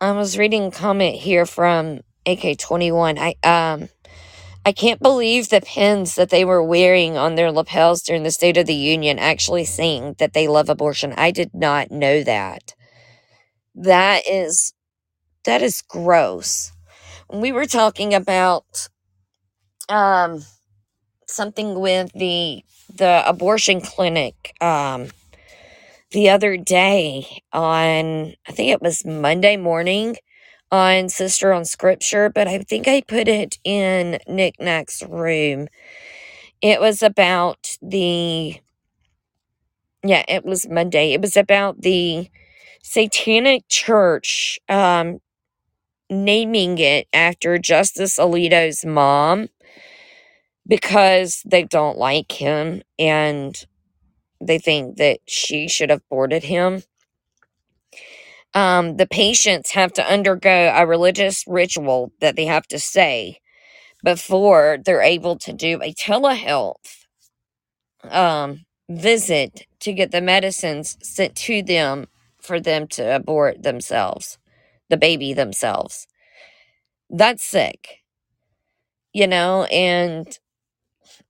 [0.00, 3.16] I was reading a comment here from AK21.
[3.18, 3.88] I um
[4.66, 8.58] I can't believe the pins that they were wearing on their lapels during the State
[8.58, 11.14] of the Union actually saying that they love abortion.
[11.16, 12.74] I did not know that.
[13.74, 14.74] That is
[15.44, 16.72] that is gross.
[17.32, 18.88] We were talking about
[19.88, 20.44] um
[21.26, 22.62] something with the
[22.94, 25.08] the abortion clinic um
[26.16, 30.16] the other day on I think it was Monday morning
[30.72, 35.68] on Sister on Scripture, but I think I put it in Knickknack's room.
[36.62, 38.58] It was about the,
[40.02, 41.12] yeah, it was Monday.
[41.12, 42.30] It was about the
[42.82, 45.20] Satanic Church um,
[46.08, 49.50] naming it after Justice Alito's mom
[50.66, 53.66] because they don't like him and
[54.40, 56.82] they think that she should have boarded him
[58.54, 63.40] um, the patients have to undergo a religious ritual that they have to say
[64.04, 67.06] before they're able to do a telehealth
[68.10, 72.06] um, visit to get the medicines sent to them
[72.40, 74.38] for them to abort themselves,
[74.90, 76.06] the baby themselves.
[77.10, 78.02] That's sick,
[79.12, 80.38] you know, and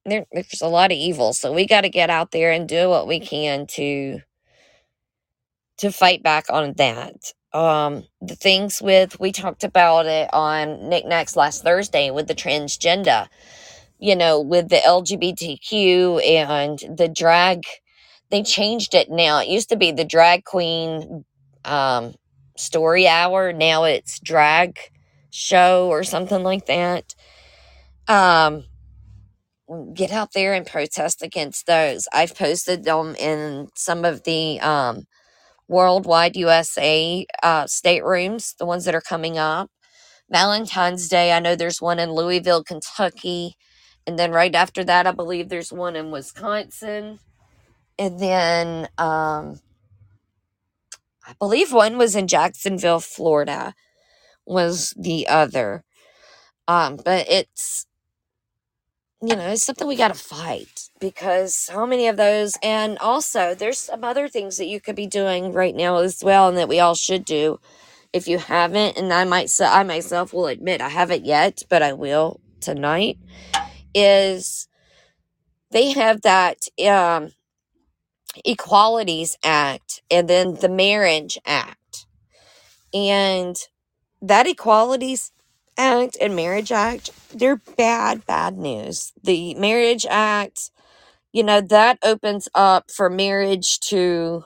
[0.06, 1.32] there, there's a lot of evil.
[1.32, 4.20] So we got to get out there and do what we can to
[5.78, 7.32] to fight back on that.
[7.52, 13.28] Um, the things with we talked about it on Knickknacks last Thursday with the transgender,
[13.98, 17.64] you know, with the LGBTQ and the drag.
[18.30, 19.40] They changed it now.
[19.40, 21.24] It used to be the drag queen
[21.64, 22.14] um,
[22.56, 23.52] story hour.
[23.52, 24.78] Now it's drag
[25.30, 27.14] show or something like that.
[28.08, 28.64] Um,
[29.94, 32.08] get out there and protest against those.
[32.12, 35.04] I've posted them in some of the um,
[35.68, 39.70] Worldwide USA uh, staterooms, the ones that are coming up.
[40.30, 43.54] Valentine's Day, I know there's one in Louisville, Kentucky.
[44.06, 47.18] And then right after that, I believe there's one in Wisconsin.
[47.98, 49.60] And then um,
[51.26, 53.74] I believe one was in Jacksonville, Florida,
[54.44, 55.84] was the other.
[56.68, 57.86] Um, but it's
[59.26, 63.56] you know, it's something we got to fight because so many of those, and also
[63.56, 66.68] there's some other things that you could be doing right now as well, and that
[66.68, 67.58] we all should do
[68.12, 68.96] if you haven't.
[68.96, 73.18] And I might say, I myself will admit I haven't yet, but I will tonight.
[73.94, 74.68] Is
[75.72, 77.32] they have that um,
[78.44, 82.06] Equalities Act and then the Marriage Act,
[82.94, 83.56] and
[84.22, 85.32] that Equalities
[85.76, 89.12] Act and Marriage Act, they're bad, bad news.
[89.22, 90.70] The Marriage Act,
[91.32, 94.44] you know, that opens up for marriage to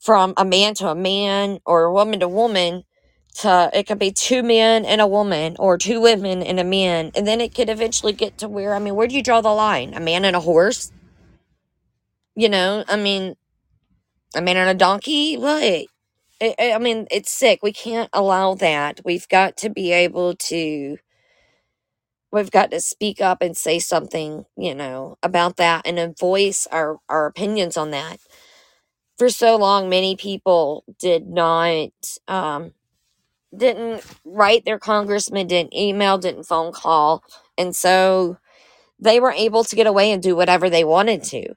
[0.00, 2.84] from a man to a man or a woman to woman
[3.34, 7.10] to it could be two men and a woman or two women and a man
[7.14, 9.50] and then it could eventually get to where i mean where do you draw the
[9.50, 10.92] line a man and a horse
[12.36, 13.36] you know i mean
[14.36, 15.84] a man and a donkey what
[16.42, 17.60] I I mean, it's sick.
[17.64, 19.02] We can't allow that.
[19.04, 20.98] We've got to be able to
[22.32, 26.66] we've got to speak up and say something, you know, about that and then voice
[26.70, 28.18] our, our opinions on that.
[29.18, 31.90] For so long, many people did not,
[32.28, 32.72] um,
[33.54, 37.22] didn't write their congressman, didn't email, didn't phone call.
[37.58, 38.38] And so
[38.98, 41.54] they were able to get away and do whatever they wanted to.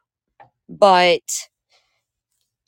[0.68, 1.50] But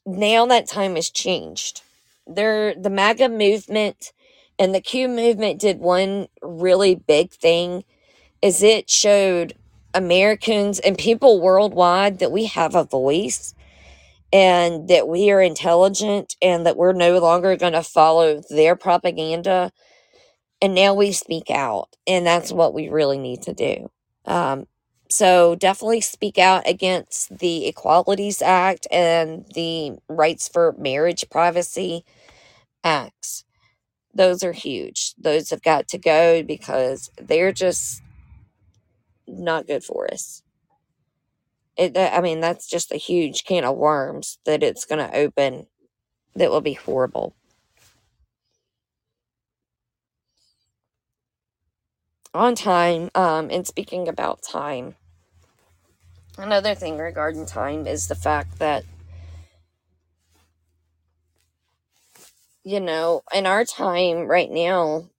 [0.06, 1.82] now that time has changed.
[2.28, 4.14] There, the MAGA movement
[4.58, 7.84] and the Q movement did one really big thing
[8.46, 9.56] is it showed
[9.96, 13.56] Americans and people worldwide that we have a voice
[14.32, 19.72] and that we are intelligent and that we're no longer going to follow their propaganda.
[20.62, 23.90] And now we speak out, and that's what we really need to do.
[24.26, 24.68] Um,
[25.10, 32.06] so definitely speak out against the Equalities Act and the Rights for Marriage Privacy
[32.84, 33.44] Acts.
[34.14, 35.16] Those are huge.
[35.18, 38.04] Those have got to go because they're just
[39.28, 40.44] not good for us.
[41.78, 45.68] It, I mean, that's just a huge can of worms that it's going to open
[46.36, 47.36] that will be horrible.
[52.34, 54.96] On time, um, and speaking about time,
[56.38, 58.84] another thing regarding time is the fact that,
[62.64, 65.10] you know, in our time right now,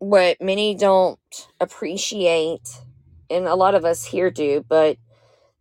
[0.00, 1.20] what many don't
[1.60, 2.82] appreciate,
[3.30, 4.98] and a lot of us here do, but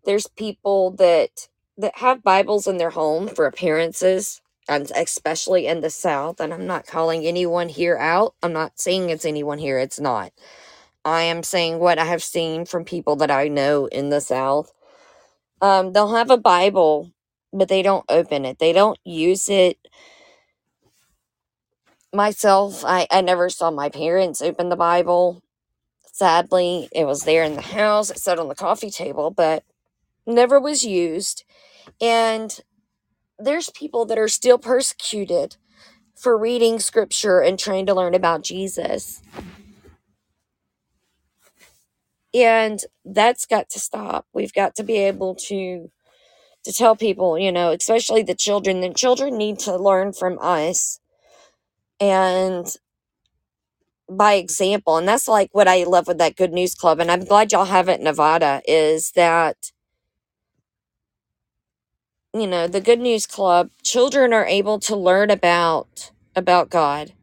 [0.05, 5.91] there's people that that have Bibles in their home for appearances, and especially in the
[5.91, 6.41] South.
[6.41, 8.35] And I'm not calling anyone here out.
[8.43, 9.79] I'm not saying it's anyone here.
[9.79, 10.33] It's not.
[11.05, 14.73] I am saying what I have seen from people that I know in the South.
[15.61, 17.11] Um, they'll have a Bible,
[17.53, 18.59] but they don't open it.
[18.59, 19.77] They don't use it.
[22.13, 25.43] Myself, I, I never saw my parents open the Bible.
[26.11, 28.09] Sadly, it was there in the house.
[28.09, 29.63] It sat on the coffee table, but
[30.25, 31.43] never was used.
[32.01, 32.59] And
[33.37, 35.57] there's people that are still persecuted
[36.15, 39.21] for reading scripture and trying to learn about Jesus.
[42.33, 44.25] And that's got to stop.
[44.33, 45.91] We've got to be able to
[46.65, 50.99] to tell people, you know, especially the children, the children need to learn from us
[51.99, 52.67] and
[54.09, 54.97] by example.
[54.97, 56.99] And that's like what I love with that Good News Club.
[56.99, 59.57] And I'm glad y'all have it in Nevada is that
[62.33, 67.13] you know the good news club children are able to learn about about god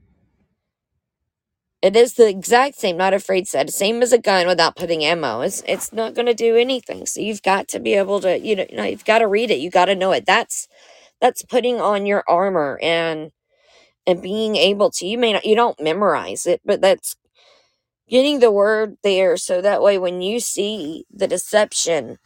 [1.83, 5.43] it is the exact same not afraid said same as a gun without putting ammo
[5.43, 8.57] it's it's not going to do anything so you've got to be able to you
[8.57, 10.69] know, you know you've got to read it you got to know it that's
[11.21, 13.33] that's putting on your armor and
[14.07, 17.17] and being able to you may not you don't memorize it but that's
[18.09, 22.17] getting the word there so that way when you see the deception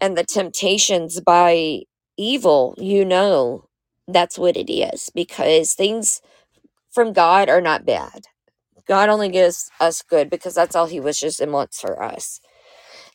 [0.00, 1.82] and the temptations by
[2.18, 3.66] evil, you know
[4.08, 6.22] that's what it is because things
[6.92, 8.26] from God are not bad.
[8.86, 12.40] God only gives us good because that's all He wishes and wants for us.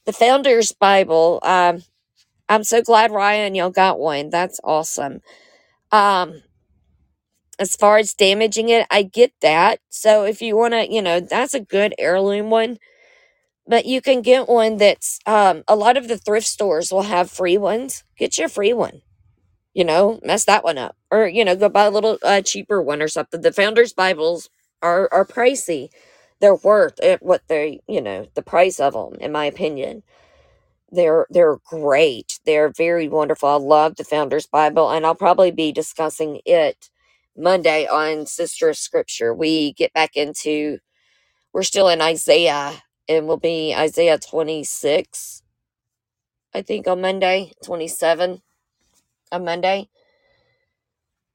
[0.05, 1.83] The Founders Bible, um,
[2.49, 4.29] I'm so glad Ryan y'all got one.
[4.29, 5.21] That's awesome.
[5.91, 6.43] Um,
[7.59, 9.79] as far as damaging it, I get that.
[9.89, 12.77] So if you want to, you know, that's a good heirloom one
[13.67, 17.31] but you can get one that's um, a lot of the thrift stores will have
[17.31, 18.03] free ones.
[18.17, 18.93] Get your free one
[19.75, 22.81] you know mess that one up or you know go buy a little uh, cheaper
[22.83, 23.41] one or something.
[23.41, 24.49] The founders bibles
[24.83, 25.89] are are pricey.
[26.41, 30.03] They're worth it what they you know the price of them in my opinion.
[30.91, 32.39] They're they're great.
[32.45, 33.49] They're very wonderful.
[33.49, 36.89] I love the founders bible and i'll probably be discussing it
[37.37, 40.79] monday on sister scripture we get back into
[41.53, 42.73] we're still in isaiah
[43.07, 45.43] It will be Isaiah 26,
[46.53, 48.41] I think, on Monday, 27
[49.31, 49.89] on Monday.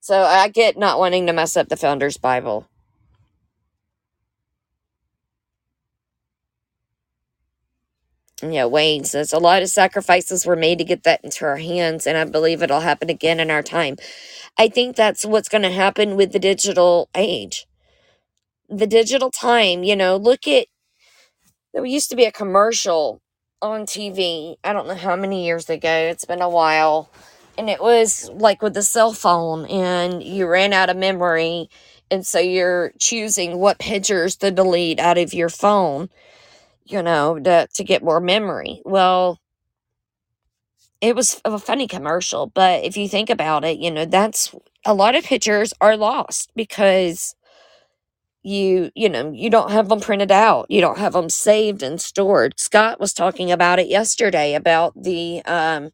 [0.01, 2.68] So I get not wanting to mess up the Founder's Bible.
[8.43, 12.07] Yeah, Wayne says a lot of sacrifices were made to get that into our hands,
[12.07, 13.97] and I believe it'll happen again in our time.
[14.59, 17.66] I think that's what's going to happen with the digital age.
[18.68, 20.68] The digital time, you know, look at
[21.72, 23.20] there used to be a commercial
[23.62, 24.57] on TV.
[24.64, 26.09] I don't know how many years ago.
[26.11, 27.11] It's been a while.
[27.57, 31.70] And it was like with the cell phone, and you ran out of memory.
[32.11, 36.09] And so you're choosing what pictures to delete out of your phone,
[36.89, 38.82] you know, to, to get more memory.
[38.84, 39.39] Well,
[41.01, 44.95] it was a funny commercial, but if you think about it, you know, that's a
[44.95, 47.34] lot of pictures are lost because
[48.43, 50.66] you you know you don't have them printed out.
[50.70, 52.59] You don't have them saved and stored.
[52.59, 55.91] Scott was talking about it yesterday about the um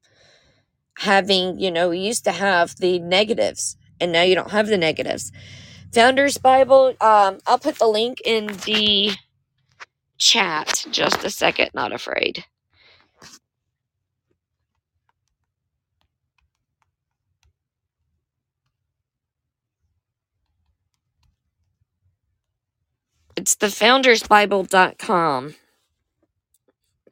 [0.98, 4.78] having you know we used to have the negatives and now you don't have the
[4.78, 5.32] negatives.
[5.92, 9.12] Founders bible um i'll put the link in the
[10.18, 10.86] chat.
[10.90, 12.44] Just a second not afraid.
[23.36, 25.54] It's the foundersbible.com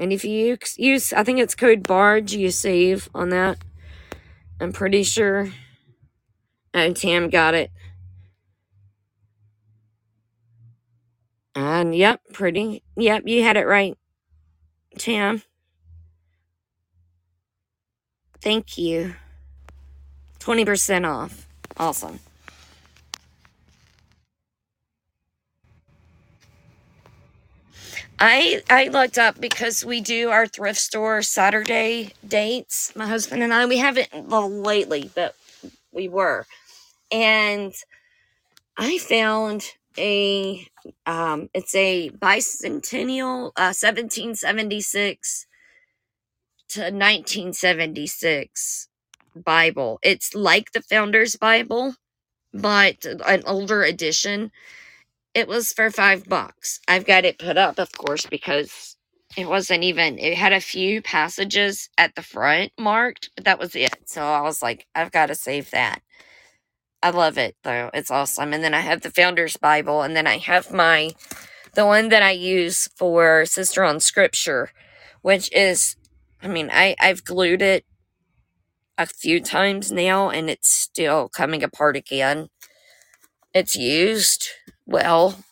[0.00, 3.58] and if you use i think it's code barge you save on that.
[4.60, 5.50] I'm pretty sure.
[6.72, 7.70] And tam got it
[11.54, 13.96] and yep pretty yep you had it right
[14.98, 15.42] tam.
[18.40, 19.14] Thank you.
[20.40, 21.46] 20% off.
[21.76, 22.18] Awesome.
[28.18, 32.92] I I looked up because we do our thrift store Saturday dates.
[32.94, 33.66] My husband and I.
[33.66, 35.34] We haven't lately, but
[35.92, 36.46] we were,
[37.10, 37.72] and
[38.76, 39.64] I found
[39.98, 40.66] a
[41.06, 45.46] um it's a bicentennial uh 1776
[46.70, 48.88] to 1976
[49.36, 50.00] Bible.
[50.02, 51.94] It's like the Founder's Bible,
[52.54, 54.50] but an older edition
[55.34, 56.80] it was for five bucks.
[56.88, 58.98] I've got it put up, of course, because
[59.38, 63.76] it wasn't even, it had a few passages at the front marked, but that was
[63.76, 63.96] it.
[64.06, 66.02] So I was like, I've got to save that.
[67.02, 67.90] I love it though.
[67.94, 68.52] It's awesome.
[68.52, 71.12] And then I have the Founder's Bible, and then I have my,
[71.74, 74.70] the one that I use for Sister on Scripture,
[75.22, 75.96] which is,
[76.42, 77.84] I mean, I, I've glued it
[78.98, 82.48] a few times now, and it's still coming apart again.
[83.54, 84.48] It's used
[84.86, 85.44] well.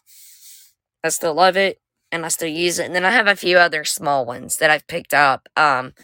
[1.02, 1.80] I still love it
[2.12, 2.86] and I still use it.
[2.86, 5.48] And then I have a few other small ones that I've picked up.
[5.56, 5.94] Um,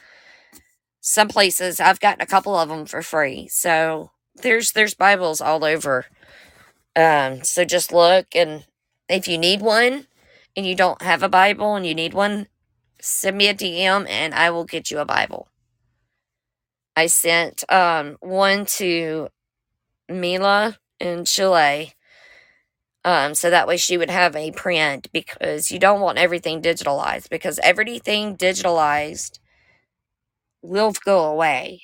[1.01, 3.49] some places I've gotten a couple of them for free.
[3.49, 4.11] So
[4.43, 6.07] there's there's Bibles all over.
[6.97, 8.66] Um, so just look and
[9.09, 10.07] if you need one
[10.57, 12.49] and you don't have a Bible and you need one,
[13.01, 15.49] send me a DM and I will get you a Bible.
[16.97, 19.28] I sent um one to
[20.09, 21.95] Mila in Chile
[23.07, 27.30] um, so that way she would have a print because you don't want everything digitalized
[27.30, 29.39] because everything digitalized
[30.61, 31.82] will go away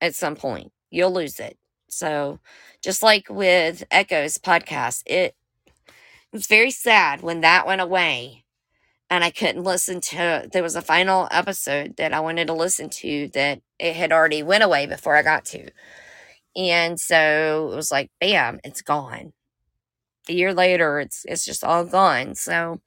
[0.00, 0.72] at some point.
[0.90, 1.58] You'll lose it.
[1.88, 2.40] So
[2.82, 5.34] just like with Echo's podcast, it,
[6.32, 8.44] was very sad when that went away
[9.10, 12.88] and I couldn't listen to there was a final episode that I wanted to listen
[12.90, 15.70] to that it had already went away before I got to.
[16.56, 19.32] And so it was like bam, it's gone
[20.28, 22.80] a year later it's it's just all gone so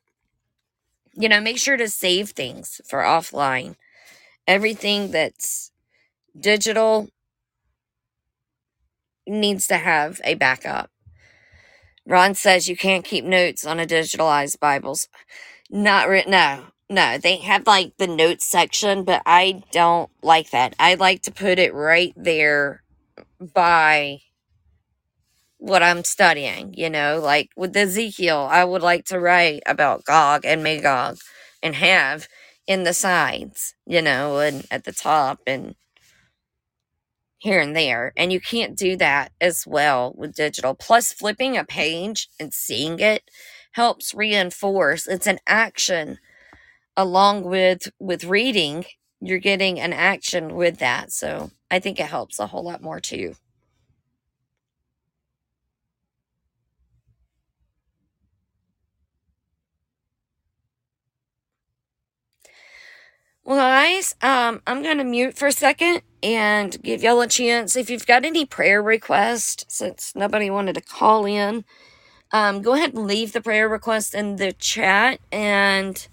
[1.14, 3.76] you know make sure to save things for offline
[4.48, 5.72] everything that's
[6.40, 7.10] digital
[9.28, 10.90] needs to have a backup.
[12.06, 15.08] Ron says you can't keep notes on a digitalized bibles
[15.70, 20.76] not written no no they have like the notes section but i don't like that.
[20.80, 22.84] I like to put it right there
[23.40, 24.22] by
[25.58, 30.46] what I'm studying, you know, like with Ezekiel, I would like to write about Gog
[30.46, 31.18] and Magog
[31.62, 32.28] and have
[32.68, 35.76] in the sides, you know, and at the top and
[37.44, 38.14] here and there.
[38.18, 40.74] And you can't do that as well with digital.
[40.76, 43.24] Plus, flipping a page and seeing it
[43.74, 46.20] helps reinforce it's an action
[46.98, 48.86] along with with reading
[49.22, 53.00] you're getting an action with that so i think it helps a whole lot more
[53.00, 53.36] too
[63.44, 67.76] Well, guys, um, I'm gonna mute for a second and give y'all a chance.
[67.76, 71.66] If you've got any prayer requests, since nobody wanted to call in,
[72.32, 76.08] um, go ahead and leave the prayer request in the chat, and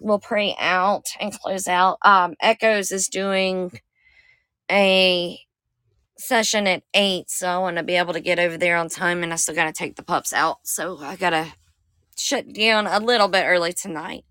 [0.00, 1.98] we'll pray out and close out.
[2.02, 3.80] Um, Echoes is doing
[4.70, 5.40] a
[6.18, 9.22] session at eight, so I want to be able to get over there on time,
[9.22, 11.54] and I still gotta take the pups out, so I gotta
[12.18, 14.24] shut down a little bit early tonight.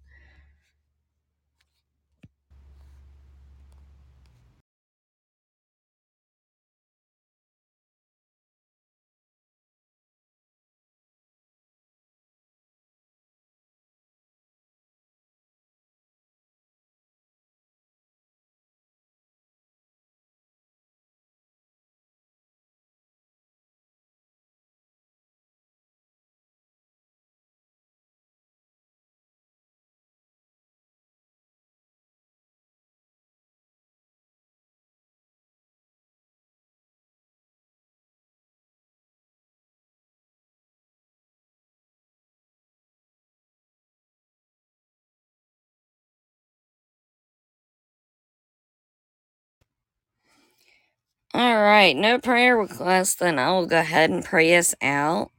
[51.38, 55.32] All right, no prayer requests, then I will go ahead and pray us out.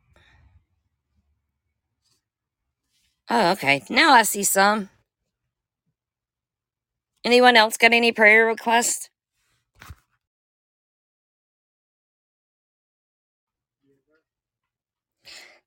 [3.28, 3.82] Oh, okay.
[3.90, 4.90] Now I see some.
[7.24, 9.10] Anyone else got any prayer requests?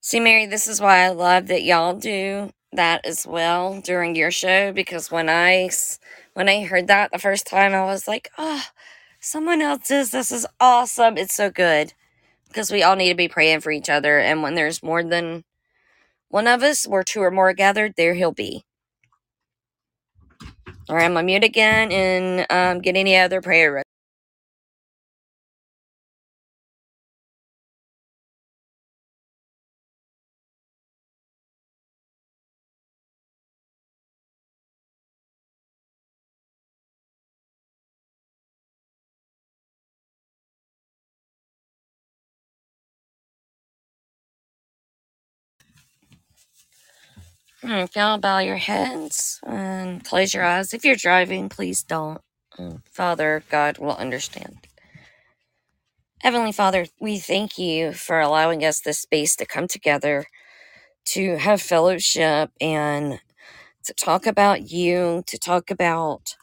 [0.02, 4.32] See, Mary, this is why I love that y'all do that as well during your
[4.32, 5.70] show because when I
[6.36, 8.64] when I heard that the first time, I was like, oh,
[9.22, 11.18] someone else does this is awesome.
[11.18, 11.94] It's so good
[12.48, 15.44] because we all need to be praying for each other, and when there's more than
[16.30, 18.64] one of us, where two or more gathered, there he'll be.
[20.90, 23.84] All right, I'm gonna mute again and um, get any other prayer.
[47.64, 50.74] If y'all bow your heads and close your eyes.
[50.74, 52.22] If you're driving, please don't.
[52.60, 54.58] Mm, Father God will understand.
[56.22, 60.26] Heavenly Father, we thank you for allowing us this space to come together
[61.06, 63.20] to have fellowship and
[63.86, 66.36] to talk about you, to talk about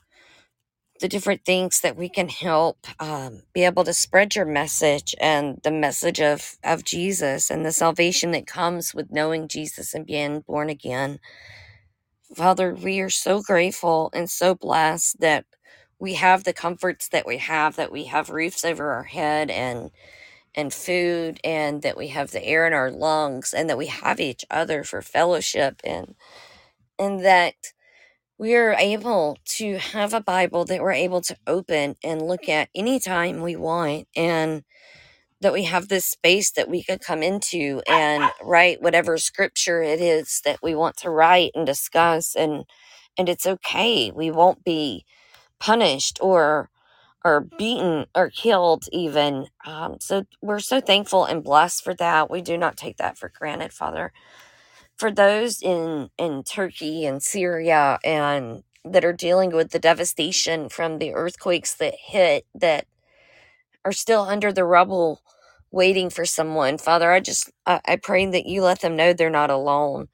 [1.01, 5.61] the different things that we can help um, be able to spread your message and
[5.65, 10.41] the message of, of Jesus and the salvation that comes with knowing Jesus and being
[10.43, 11.21] born again.
[12.35, 15.47] Father, we are so grateful and so blessed that
[16.01, 19.91] we have the comforts that we have, that we have roofs over our head and
[20.57, 24.21] and food and that we have the air in our lungs and that we have
[24.21, 26.15] each other for fellowship and
[26.99, 27.55] and that
[28.39, 32.71] we are able to have a Bible that we're able to open and look at
[32.75, 34.65] anytime we want and
[35.41, 40.01] that we have this space that we could come into and write whatever scripture it
[40.01, 42.65] is that we want to write and discuss and
[43.19, 44.13] and it's okay.
[44.13, 45.05] We won't be
[45.61, 46.71] punished or
[47.25, 49.49] or beaten or killed even.
[49.67, 52.31] Um, so we're so thankful and blessed for that.
[52.31, 54.13] We do not take that for granted father
[54.99, 60.99] for those in in turkey and syria and that are dealing with the devastation from
[60.99, 62.87] the earthquakes that hit that
[63.85, 65.23] are still under the rubble
[65.73, 69.31] waiting for someone father i just I, I pray that you let them know they're
[69.31, 70.09] not alone.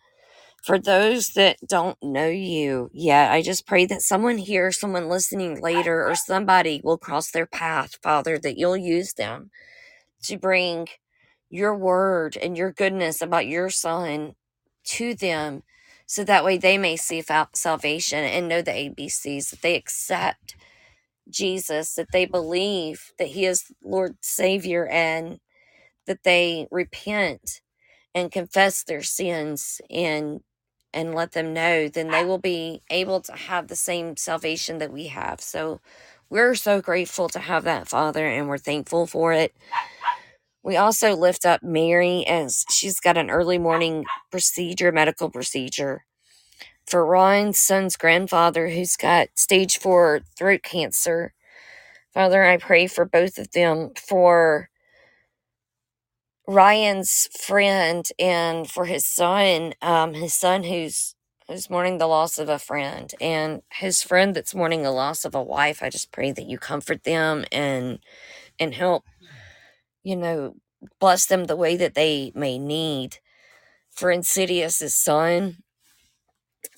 [0.65, 5.61] For those that don't know you yet i just pray that someone here someone listening
[5.61, 9.51] later or somebody will cross their path father that you'll use them
[10.25, 10.89] to bring
[11.51, 14.35] your word and your goodness about your son
[14.85, 15.63] to them
[16.07, 17.23] so that way they may see
[17.55, 20.57] salvation and know the abcs that they accept
[21.31, 25.41] jesus that they believe that he is lord savior and
[26.07, 27.61] that they repent
[28.15, 30.43] and confess their sins and
[30.95, 34.93] and let them know then they will be able to have the same salvation that
[34.93, 35.41] we have.
[35.41, 35.81] So
[36.31, 39.55] we're so grateful to have that father and we're thankful for it
[40.65, 46.05] we also lift up mary as she's got an early morning procedure medical procedure
[46.87, 51.33] for Ryan's son's grandfather who's got stage four throat cancer.
[52.15, 54.71] Father, I pray for both of them, for
[56.47, 61.15] Ryan's friend and for his son, um, his son who's
[61.49, 65.35] who's mourning the loss of a friend and his friend that's mourning the loss of
[65.35, 67.99] a wife i just pray that you comfort them and
[68.61, 69.05] and help
[70.05, 70.55] you know
[71.01, 73.19] bless them the way that they may need.
[73.93, 75.59] For insidious's son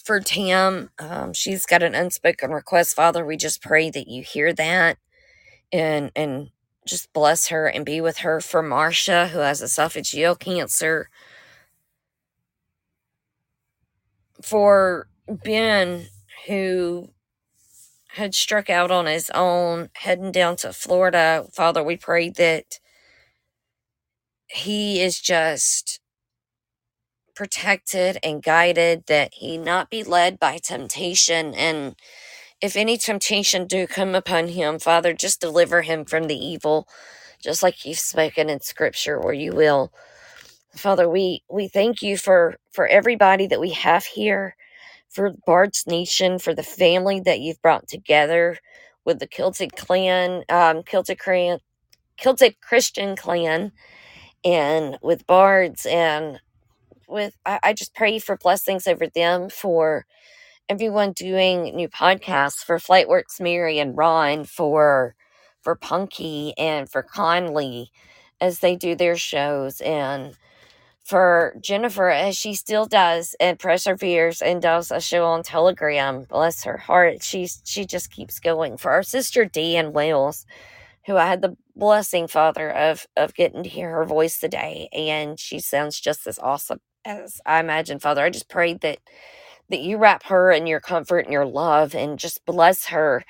[0.05, 2.97] for tam um, she's got an unspoken request.
[2.97, 4.99] Father we just pray that you hear that
[5.72, 6.51] and and
[6.87, 8.41] just bless her and be with her.
[8.41, 11.09] For marcia who has esophageal cancer.
[14.43, 16.07] For ben
[16.47, 17.11] who
[18.09, 21.47] had struck out on his own heading down to Florida.
[21.53, 22.79] Father, we pray that
[24.49, 26.01] he is just
[27.34, 31.55] protected and guided, that he not be led by temptation.
[31.55, 31.97] And
[32.61, 36.88] if any temptation do come upon him, Father, just deliver him from the evil,
[37.42, 39.92] just like you've spoken in scripture, or you will.
[40.76, 44.57] Father, we, we thank you for, for everybody that we have here
[45.11, 48.59] for Bard's Nation, for the family that you've brought together
[49.05, 51.61] with the Kilted clan, um, Kilted clan,
[52.16, 53.72] Kilted Christian clan,
[54.47, 56.40] and with Bards, and
[57.09, 60.07] with I, I just pray for blessings over them for
[60.68, 65.16] everyone doing new podcasts for Flightworks Mary and Ron for
[65.62, 67.92] for Punky and for Conley
[68.40, 70.36] as they do their shows and
[71.05, 76.24] for Jennifer as she still does and perseveres and does a show on Telegram.
[76.24, 77.22] Bless her heart.
[77.22, 78.76] She's she just keeps going.
[78.78, 80.47] For our sister Dee in Wales,
[81.07, 85.40] who I had the blessing, Father, of of getting to hear her voice today, and
[85.40, 88.24] she sounds just as awesome as I imagine, Father.
[88.24, 88.98] I just prayed that
[89.70, 93.24] that you wrap her in your comfort and your love and just bless her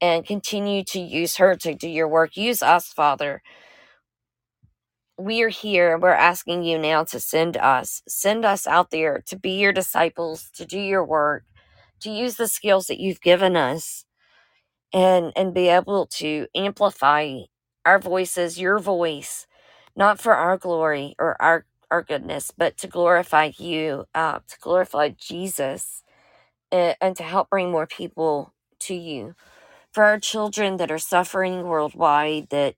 [0.00, 2.36] and continue to use her to do your work.
[2.36, 3.34] Use us, Father
[5.18, 5.98] we're here.
[5.98, 10.50] We're asking you now to send us, send us out there to be your disciples,
[10.56, 11.44] to do your work,
[12.02, 14.04] to use the skills that you've given us
[14.94, 17.40] and and be able to amplify
[17.86, 19.46] our voices, your voice,
[19.96, 25.10] not for our glory or our our goodness, but to glorify you, uh, to glorify
[25.10, 26.04] Jesus,
[26.72, 29.34] and, and to help bring more people to you.
[29.92, 32.76] For our children that are suffering worldwide, that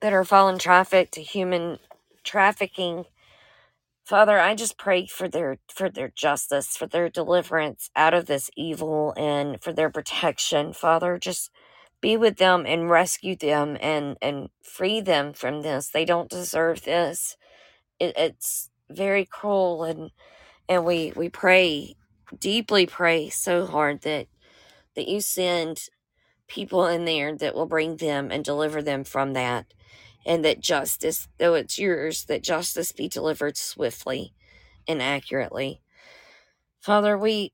[0.00, 1.78] that are fallen traffic to human
[2.24, 3.06] trafficking.
[4.06, 8.50] Father, I just pray for their for their justice, for their deliverance out of this
[8.56, 10.74] evil and for their protection.
[10.74, 11.50] Father, just
[12.02, 15.90] be with them and rescue them and and free them from this.
[15.90, 17.38] They don't deserve this.
[18.00, 20.10] It, it's very cruel and
[20.68, 21.96] and we we pray
[22.38, 24.28] deeply pray so hard that
[24.96, 25.82] that you send
[26.48, 29.66] people in there that will bring them and deliver them from that
[30.26, 34.34] and that justice, though it's yours, that justice be delivered swiftly
[34.88, 35.80] and accurately.
[36.80, 37.52] Father, we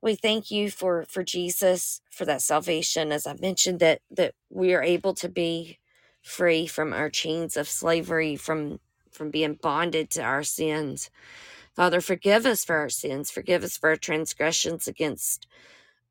[0.00, 3.12] we thank you for for Jesus for that salvation.
[3.12, 5.78] As I mentioned, that that we are able to be
[6.22, 8.80] free from our chains of slavery, from
[9.10, 11.10] from being bonded to our sins.
[11.74, 13.30] Father, forgive us for our sins.
[13.30, 15.46] Forgive us for our transgressions against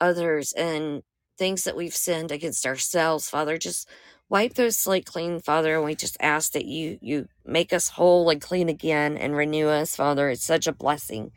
[0.02, 1.04] others and
[1.38, 3.30] things that we've sinned against ourselves.
[3.30, 3.90] Father, just
[4.30, 5.76] wipe those slate clean, Father.
[5.76, 9.68] And we just ask that you you make us whole and clean again and renew
[9.68, 10.30] us, Father.
[10.30, 11.32] It's such a blessing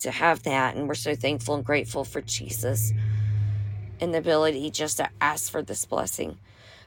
[0.00, 2.92] to have that, and we're so thankful and grateful for Jesus
[4.00, 6.38] and the ability just to ask for this blessing.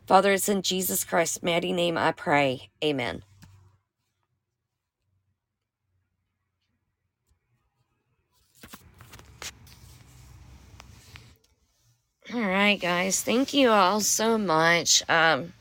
[0.08, 2.70] Father, it's in Jesus Christ's mighty name I pray.
[2.84, 3.24] Amen.
[12.34, 13.22] All right, guys.
[13.22, 15.04] Thank you all so much.
[15.10, 15.52] Um,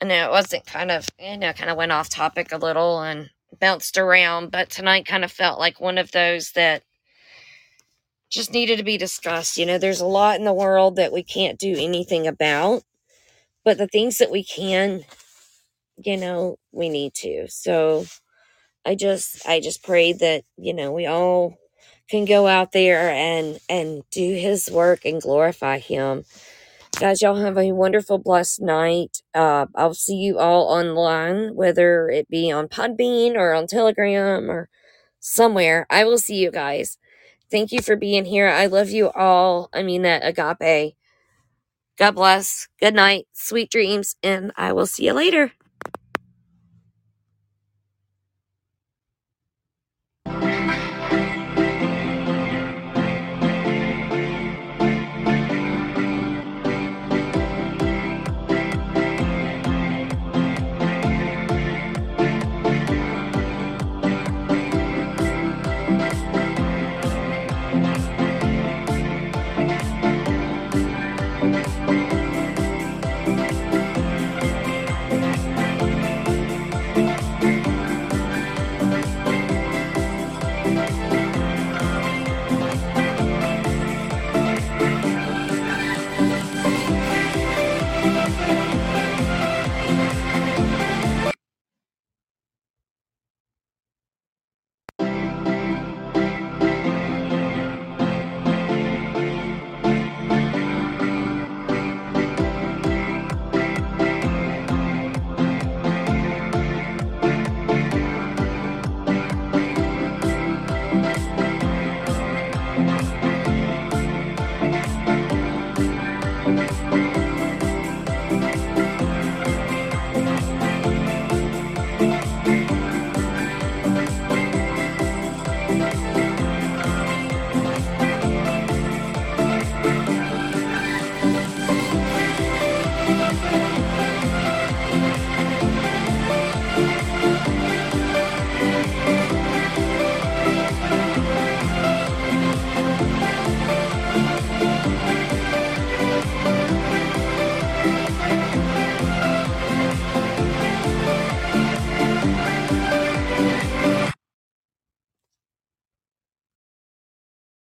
[0.00, 3.02] I know it wasn't kind of, you know, kind of went off topic a little
[3.02, 3.28] and
[3.60, 6.82] bounced around, but tonight kind of felt like one of those that
[8.30, 9.58] just needed to be discussed.
[9.58, 12.84] You know, there's a lot in the world that we can't do anything about,
[13.64, 15.04] but the things that we can,
[15.98, 17.48] you know, we need to.
[17.48, 18.06] So
[18.86, 21.58] I just, I just pray that, you know, we all
[22.08, 26.24] can go out there and and do his work and glorify him.
[27.00, 29.22] Guys y'all have a wonderful blessed night.
[29.34, 34.68] Uh i'll see you all online whether it be on podbean or on telegram or
[35.20, 35.86] somewhere.
[35.90, 36.98] I will see you guys.
[37.50, 38.48] Thank you for being here.
[38.48, 39.70] I love you all.
[39.72, 40.94] I mean that agape.
[41.98, 42.68] God bless.
[42.80, 43.26] Good night.
[43.32, 44.16] Sweet dreams.
[44.22, 45.52] And i will see you later